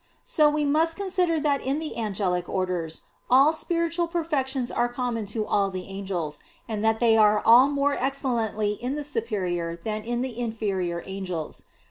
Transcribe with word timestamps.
So 0.25 0.49
we 0.49 0.65
must 0.65 0.95
consider 0.97 1.39
that 1.41 1.61
in 1.61 1.77
the 1.77 1.95
angelic 1.95 2.49
orders 2.49 3.03
all 3.29 3.53
spiritual 3.53 4.07
perfections 4.07 4.71
are 4.71 4.89
common 4.89 5.27
to 5.27 5.45
all 5.45 5.69
the 5.69 5.85
angels, 5.85 6.39
and 6.67 6.83
that 6.83 6.99
they 6.99 7.15
are 7.17 7.39
all 7.45 7.67
more 7.67 7.93
excellently 7.93 8.71
in 8.71 8.95
the 8.95 9.03
superior 9.03 9.75
than 9.77 10.01
in 10.01 10.21
the 10.21 10.39
inferior 10.39 11.03
angels. 11.05 11.65